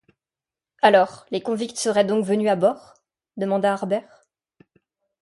Alors, 0.81 1.27
les 1.29 1.41
convicts 1.41 1.77
seraient 1.77 2.05
donc 2.05 2.25
venus 2.25 2.49
à 2.49 2.55
bord? 2.55 2.95
demanda 3.37 3.71
Harbert. 3.73 4.23